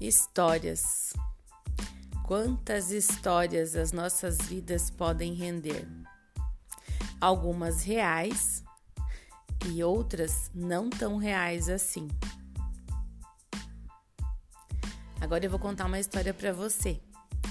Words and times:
Histórias. 0.00 1.12
Quantas 2.26 2.90
histórias 2.90 3.76
as 3.76 3.92
nossas 3.92 4.38
vidas 4.38 4.88
podem 4.88 5.34
render? 5.34 5.86
Algumas 7.20 7.82
reais 7.82 8.64
e 9.66 9.84
outras 9.84 10.50
não 10.54 10.88
tão 10.88 11.18
reais 11.18 11.68
assim. 11.68 12.08
Agora 15.20 15.44
eu 15.44 15.50
vou 15.50 15.60
contar 15.60 15.84
uma 15.84 16.00
história 16.00 16.32
para 16.32 16.50
você. 16.50 16.98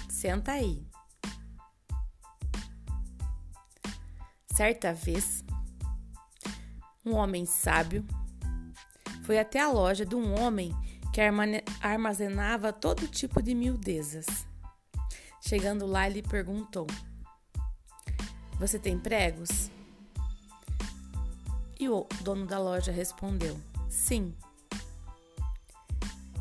Senta 0.10 0.54
aí. 0.54 0.84
Certa 4.56 4.92
vez, 4.92 5.44
um 7.06 7.14
homem 7.14 7.46
sábio 7.46 8.04
foi 9.24 9.38
até 9.38 9.60
a 9.60 9.72
loja 9.72 10.04
de 10.04 10.16
um 10.16 10.34
homem 10.42 10.76
que 11.20 11.24
armazenava 11.82 12.72
todo 12.72 13.06
tipo 13.06 13.42
de 13.42 13.54
miudezas. 13.54 14.26
Chegando 15.42 15.86
lá, 15.86 16.08
ele 16.08 16.24
perguntou: 16.24 16.88
Você 18.58 18.80
tem 18.80 18.98
pregos? 18.98 19.70
E 21.78 21.90
o 21.90 22.08
dono 22.22 22.46
da 22.46 22.58
loja 22.58 22.94
respondeu: 22.94 23.60
Sim. 23.90 24.34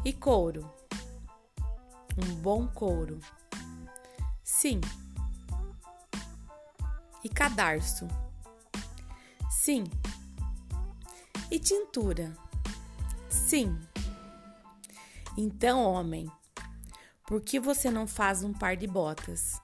E 0.05 0.13
couro? 0.13 0.71
Um 2.17 2.37
bom 2.37 2.69
couro? 2.69 3.19
Sim. 4.45 4.81
E 7.25 7.29
cadarço? 7.29 8.07
Sim. 9.51 9.83
E 11.51 11.59
tintura? 11.59 12.33
Sim. 13.29 13.77
Então, 15.41 15.85
homem, 15.85 16.29
por 17.25 17.41
que 17.41 17.61
você 17.61 17.93
não 17.93 18.09
faz 18.09 18.43
um 18.43 18.53
par 18.53 18.77
de 18.77 18.89
botas? 18.89 19.63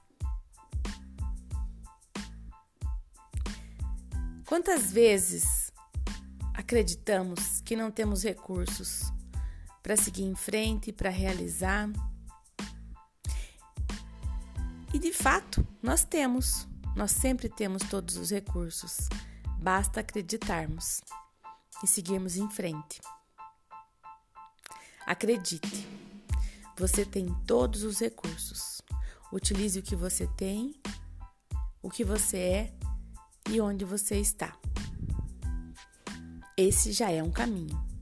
Quantas 4.45 4.89
vezes 4.89 5.73
acreditamos 6.53 7.59
que 7.59 7.75
não 7.75 7.91
temos 7.91 8.23
recursos 8.23 9.11
para 9.83 9.97
seguir 9.97 10.23
em 10.23 10.33
frente, 10.33 10.93
para 10.93 11.09
realizar? 11.09 11.89
E 14.93 14.97
de 14.97 15.11
fato, 15.11 15.67
nós 15.83 16.05
temos, 16.05 16.65
nós 16.95 17.11
sempre 17.11 17.49
temos 17.49 17.83
todos 17.89 18.15
os 18.15 18.31
recursos, 18.31 19.09
basta 19.59 19.99
acreditarmos 19.99 21.01
e 21.83 21.87
seguirmos 21.87 22.37
em 22.37 22.49
frente. 22.49 23.01
Acredite, 25.05 25.87
você 26.77 27.05
tem 27.05 27.27
todos 27.45 27.83
os 27.83 27.99
recursos. 27.99 28.81
Utilize 29.31 29.77
o 29.79 29.83
que 29.83 29.95
você 29.95 30.27
tem, 30.35 30.73
o 31.81 31.89
que 31.89 32.03
você 32.03 32.37
é 32.37 32.73
e 33.51 33.61
onde 33.61 33.85
você 33.85 34.19
está. 34.19 34.57
Esse 36.57 36.91
já 36.91 37.11
é 37.11 37.21
um 37.21 37.31
caminho. 37.31 37.94